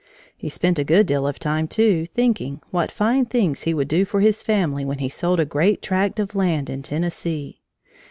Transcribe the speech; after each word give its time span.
He 0.35 0.49
spent 0.49 0.79
a 0.79 0.83
good 0.83 1.05
deal 1.05 1.27
of 1.27 1.37
time, 1.37 1.67
too, 1.67 2.07
thinking 2.07 2.59
what 2.71 2.89
fine 2.89 3.27
things 3.27 3.65
he 3.65 3.73
would 3.75 3.87
do 3.87 4.03
for 4.03 4.19
his 4.19 4.41
family 4.41 4.83
when 4.83 4.97
he 4.97 5.09
sold 5.09 5.39
a 5.39 5.45
great 5.45 5.79
tract 5.79 6.19
of 6.19 6.33
land 6.33 6.71
in 6.71 6.81
Tennessee. 6.81 7.61